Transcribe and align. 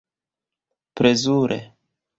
Plezure. 1.01 1.59